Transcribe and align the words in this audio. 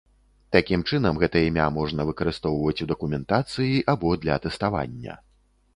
Такім 0.55 0.85
чынам 0.89 1.19
гэта 1.23 1.43
імя 1.49 1.67
можна 1.77 2.07
выкарыстоўваць 2.09 2.77
у 2.87 2.91
дакументацыі 2.93 3.87
або 3.95 4.17
для 4.27 4.41
тэставання. 4.49 5.25